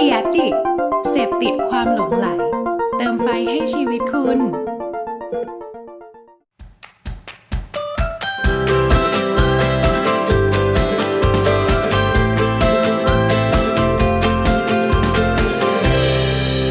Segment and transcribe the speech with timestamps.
[0.00, 0.48] เดียดิ
[1.10, 2.26] เสพติดความหลงไหล
[2.96, 4.38] เติมไฟให้ชีวิตคุณ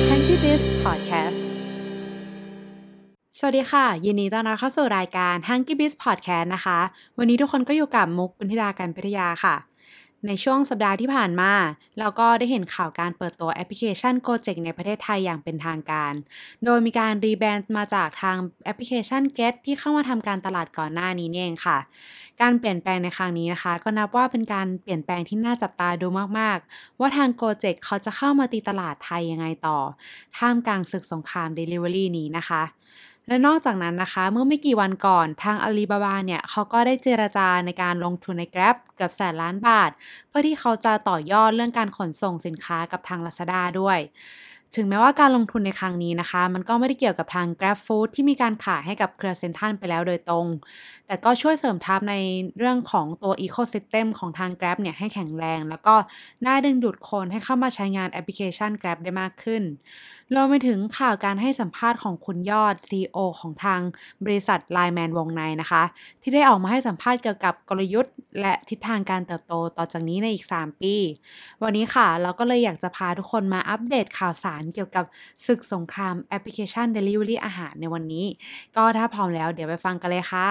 [0.10, 1.44] Hanky Biz Podcast
[3.38, 6.80] สวัสดีค่ะ ยินดีต้อนรับเข้าสู่รายการ Hanky Biz Podcast นะคะ
[7.18, 9.56] วันนี้ทุกคนก็อยู่กับมุกบุญธิดาการพิทยาค่ะ
[10.28, 11.52] ในช่วงสัปดาห์ที่ผ่านมา
[12.00, 16.14] เราก็ได้เห็นข่าวการเปิดตัวแอปพลิเคชัน Gojek ในประเทศไทยอย่างเป็นทางการ
[16.66, 18.36] โดยมีการรีแบรนด์มาจากทาง
[18.66, 21.78] แอปพลิเคชัน Get ที่เข้ามาทำการตลาดก่อนหน้านี้เองค่ะ
[22.42, 26.08] การเปลี่ยนแปลงในครั้งนี้นะคะ ก็นับว่าเป็นการเปลี่ยนแปลงที่น่าจับตาดู
[26.40, 29.78] มากๆ ว่าทาง Gojek เขาจะเข้ามาตีตลาดไทยยังไงต่อ
[30.38, 32.64] ท่ามกลางศึกสงคราม Delivery นี้นะคะ
[33.28, 39.92] และนอกจากนั้นนะคะ เมื่อไม่กี่วันก่อนทางอลีบาบาเนี่ยเขาก็ได้เจรจาในการลงทุนใน Grab เกือบแสนล้านบาท
[40.28, 44.00] เพื่อที่เขาจะต่อยอดเรื่องการขนส่งสินค้ากับทาง Lazada ด้วย
[44.76, 50.46] ถึงแม้ว่าการลงทุนในครั้งนี้นะคะ มันก็ไม่ได้เกี่ยวกับทาง Grab Food ที่มีการขายให้กับเครือเซนทรัลไปแล้วโดยตรง
[51.08, 52.16] แต่ก็ช่วยเสริมทัพใน
[52.58, 55.96] เรื่องของตัว Ecosystem ของทาง Grab เนี่ยให้แข็งแรง แล้วก็
[56.46, 59.64] น่าดึงดูดคนให้เข้ามาใช้งานแอปพลิเคชัน Grab ได้มากขึ้น
[60.34, 63.82] รวมไปถึงข่าวการให้สัมภาษณ์ของคุณยอด CEO ของทาง
[64.24, 65.84] บริษัท Line Man วงในนะคะ
[66.22, 70.96] ที่ได้ออกมาให้สัมภาษณ์เกี่ยวกับกลยุทธ์ และทิศทางการเติบโตต่อจากนี้ในอีก 3 ปี
[71.64, 75.06] วันนี้ค่ะ เราก็เลยอยากจะพาทุกคนมาอัปเดตข่าวสารเกี่ยวกับ
[75.46, 78.26] ศึกสงครามแอปพลิเคชัน Delivery อาหารในวันนี้
[78.76, 80.50] ก็ถ้าพร้อมแล้วเดี๋ยวไปฟังกันเลยค่ะ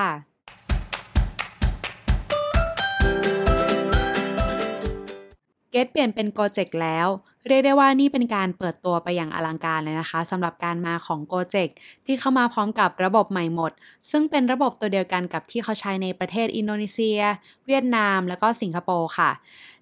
[5.70, 7.09] เกตเปลี่ยนเป็นโกเจกแล้ว
[7.47, 11.69] เรียกได้ว่านี่เป็นการเปิดตัวไปอย่างอลังการเลยนะคะสำหรับการมาของโกเจก
[12.06, 13.72] ที่เข้ามาพร้อมกับระบบใหม่หมด
[14.11, 17.20] ซึ่งเป็นระบบตัวเดียวกันกับที่เขาใช้ในประเทศอินโดนีเซีย
[17.67, 19.31] เวียดนาม แล้วก็สิงคโปร์ค่ะ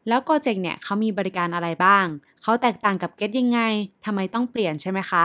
[0.08, 2.06] แล้วโกเจกเนี่ยเขามีบริการอะไรบ้าง
[2.42, 3.60] เขาแตกต่างกับเกตยังไง
[4.05, 5.24] ทำไมต้องเปลี่ยนใช่ไหมคะ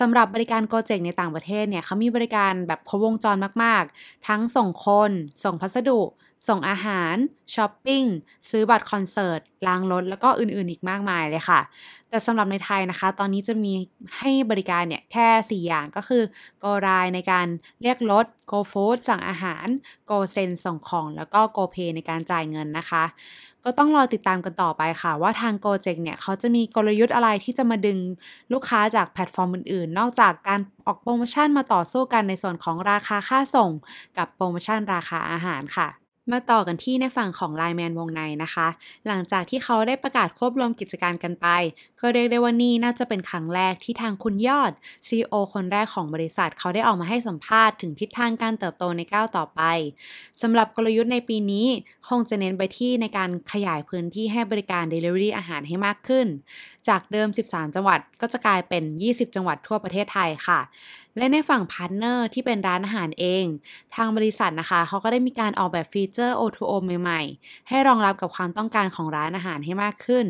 [0.00, 5.10] สำหรับบริการโกเจกในต่างประเทศเนี่ยเขามีบริการแบบครบวงจรมาก ๆ ทั้งส่งคน
[5.44, 6.00] ส่งพัสดุ
[6.48, 7.14] ส่งอาหาร
[7.54, 8.04] ช้อปปิ้ง
[8.50, 11.60] ซื้อบัตรคอนเสิร์ต ล้างรถ แล้วก็อื่นๆอีกมากมายเลยค่ะ
[12.08, 13.72] แต่สำหรับในไทยนะคะ ตอนนี้จะมี
[14.18, 16.22] ให้บริการเนี่ยแค่ 4 อย่างก็คือ
[16.62, 17.46] Go Ride ในการ
[17.82, 19.66] เรียกรถ Go Food สั่งอาหาร
[20.10, 23.04] Go Send ส่งของ แล้วก็ Go Pay ในการจ่ายเงินนะคะ
[23.64, 27.98] ก็ต้องรอติดตามกันต่อไปค่ะ ว่าทาง Gojek เนี่ยเขาจะมีกลยุทธ์อะไรที่จะมาดึง
[28.52, 33.70] ลูกค้าจากแพลตฟอร์มอื่นๆ นอกจากการออกโปรโมชั่นมาต่อสู้กันในส่วนของราคาค่าส่ง
[34.18, 38.68] กับโปรโมชั่นราคาอาหารค่ะ มาต่อกันที่ในฝั่งของไลแมนวงในนะคะ
[39.06, 41.46] หลังจากที่เขาได้ประกาศควบรวมกิจการกันไป
[42.00, 44.72] ก็เรียกได้ว่านี่น่าจะเป็นครั้งแรกที่ทางคุณยอด
[45.08, 49.60] CEO คนแรกของบริษัท เขาได้ออกมาให้สัมภาษณ์ถึงทิศทางการเติบโตในก้าวต่อไป
[50.42, 51.66] สำหรับกลยุทธ์ในปีนี้
[52.08, 56.26] คงจะเน้นไปที่ในการขยายพื้นที่ให้บริการ Delivery อาหารให้มากขึ้น
[56.88, 60.60] จากเดิม 13 จังหวัดก็จะกลายเป็น 20 จังหวัดทั่วประเทศไทยค่ะ
[61.16, 63.44] และในฝั่ง partner ที่เป็นร้านอาหารเอง
[63.94, 70.26] ทางบริษัทนะคะ เขาก็ได้มีการออกแบบ feature O2O ใหม่ๆ ให้รองรับกับความต้องการของร้านอาหารให้มากขึ้น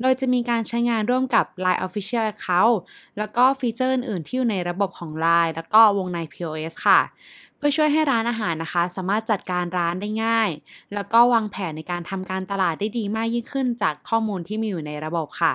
[0.00, 2.76] โดยจะมีการใช้งานร่วมกับ Line Official Account
[3.18, 7.00] แล้วก็ฟีเจอร์อื่นๆที่อยู่ในระบบของ Line แล้วก็วงใน POS ค่ะ
[7.56, 10.50] เพื่อช่วยให้ร้านอาหารนะคะ สามารถจัดการร้านได้ง่าย
[10.94, 15.54] แล้วก็วางแผนในการทำการตลาดได้ดีมากยิ่งขึ้นจากข้อมูลที่มีอยู่ในระบบค่ะ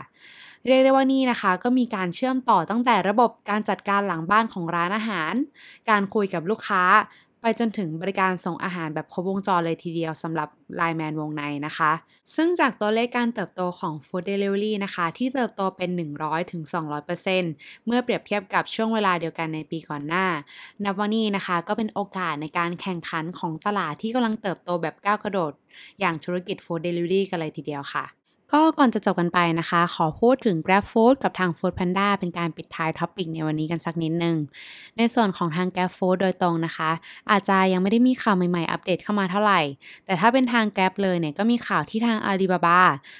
[0.65, 5.33] เรียกได้ว่านี่นะคะ ก็มีการเชื่อมต่อตั้งแต่ระบบการจัดการหลังบ้านของร้านอาหาร
[5.89, 6.83] การคุยกับลูกค้า
[7.41, 10.49] ไปจนถึงบริการส่งอาหารแบบครบวงจรเลยทีเดียวสำหรับ
[10.79, 11.91] Line Man วงในนะคะ
[12.35, 15.89] ซึ่งจากตัวเลขการเติบโตของ Food Delivery นะคะ ที่เติบโตเป็น
[16.69, 20.25] 100-200%เมื่อเปรียบเทียบกับช่วงเวลาเดียวกันในปีก่อนหน้า
[20.83, 25.53] นับว่านี่นะคะก็เป็นโอกาสในการแข่งขันของตลาดที่กำลังเติบโตแบบก้าวกระโดด
[25.99, 28.18] อย่างธุรกิจ Food Delivery กันเลยทีเดียวค่ะ
[28.53, 34.37] ก็ก่อนจะจบกันไปนะคะ ขอพูดถึง Grab Food กับทาง Food Panda เป็นการปิดท้าย topic ในวันนี้กันสักนิดนึง
[34.97, 36.91] ในส่วนของทาง Grab Food โดยตรงนะคะ
[37.31, 39.61] อาจจะยังไม่ได้มีข่าวใหม่ๆ อัปเดตเข้ามาเท่าไหร่
[40.05, 42.79] แต่ถ้าเป็นทาง Grab เลยเนี่ยก็มีข่าวที่ทาง Alibaba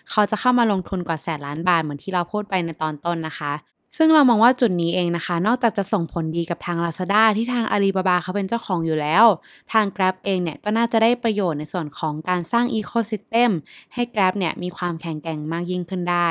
[0.10, 3.54] เขาจะเข้ามาลงทุนกว่าแสนล้านบาทเหมือนที่เราพูดไปในตอนต้นนะคะ
[3.98, 9.26] ซึ่งเรามองว่าจุดนี้เองนะคะ นอกจากจะส่งผลดีกับทาง Lazada ที่ทาง Alibaba เขาเป็นเจ้าของอยู่แล้ว
[9.74, 13.52] ทาง Grab เองเนี่ยก็น่าจะได้ประโยชน์ในส่วนของการสร้าง Ecosystem
[13.94, 16.30] ให้ Grab เนี่ยมีความแข็งแกร่งมากยิ่งขึ้นได้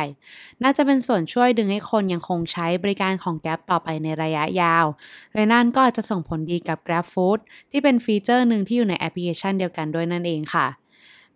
[0.62, 4.86] น่าจะเป็นส่วนช่วยดึงให้คนยังคงใช้บริการของ Grab ต่อไปในระยะยาว
[5.34, 7.38] และนั่นก็อาจจะส่งผลดีกับ Grab Food
[7.70, 10.66] ที่เป็น feature หนึ่งที่อยู่ในแอปพลิเคชันเดียวกันด้วยนั่นเองค่ะ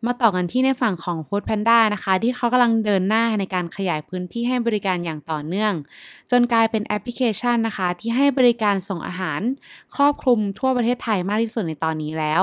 [0.06, 5.72] มาต่อกันที่ในฝั่งของ Food Panda นะคะ ที่เขากำลังเดินหน้าในการขยายพื้นที่ให้บริการอย่างต่อเนื่อง
[6.30, 9.40] จนกลายเป็นแอปพลิเคชันนะคะ ที่ให้บริการส่งอาหาร
[9.94, 12.42] ครอบคลุมทั่วประเทศไทยมากที่สุดในตอนนี้แล้ว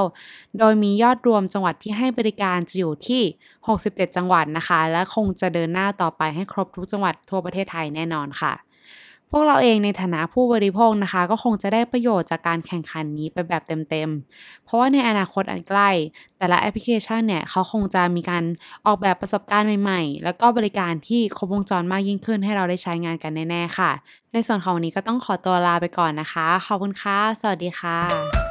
[0.57, 3.21] โดยมียอดรวมจังหวัดที่ให้บริการจะอยู่ที่
[3.69, 8.53] 67 จังหวัดนะคะ และคงจะเดินหน้าต่อไปให้ครบทุกจังหวัดทั่วประเทศไทยแน่นอนค่ะ
[9.31, 15.89] พวกเราเองในฐานะผู้บริโภคนะคะ ก็คงจะได้ประโยชน์จากการแข่งขันนี้ไปแบบเต็มๆ เพราะว่าในอนาคตอันใกล้
[16.37, 18.43] แต่ละแอปพลิเคชันเนี่ยเขาคงจะมีการ
[18.85, 23.91] ออกแบบประสบการณ์ใหม่ๆ แล้วก็บริการที่ครบวงจรมากยิ่งขึ้นให้เราได้ใช้งานกันแน่ๆค่ะ
[24.33, 28.48] ในส่วนของวันนี้ก็ต้องขอตัวลาไปก่อนนะคะ ขอบคุณค่ะ สวัสดีค่ะ